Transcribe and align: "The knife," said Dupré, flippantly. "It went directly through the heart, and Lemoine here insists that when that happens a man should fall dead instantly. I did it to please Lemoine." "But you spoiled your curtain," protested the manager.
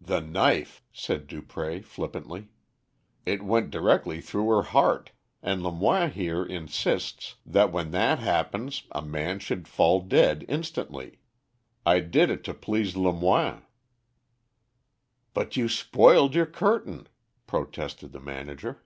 "The 0.00 0.20
knife," 0.20 0.82
said 0.92 1.28
Dupré, 1.28 1.84
flippantly. 1.84 2.48
"It 3.24 3.44
went 3.44 3.70
directly 3.70 4.20
through 4.20 4.46
the 4.48 4.62
heart, 4.70 5.12
and 5.44 5.62
Lemoine 5.62 6.10
here 6.10 6.44
insists 6.44 7.36
that 7.46 7.70
when 7.70 7.92
that 7.92 8.18
happens 8.18 8.82
a 8.90 9.00
man 9.00 9.38
should 9.38 9.68
fall 9.68 10.00
dead 10.00 10.44
instantly. 10.48 11.20
I 11.86 12.00
did 12.00 12.30
it 12.30 12.42
to 12.46 12.52
please 12.54 12.96
Lemoine." 12.96 13.62
"But 15.34 15.56
you 15.56 15.68
spoiled 15.68 16.34
your 16.34 16.46
curtain," 16.46 17.06
protested 17.46 18.10
the 18.10 18.18
manager. 18.18 18.82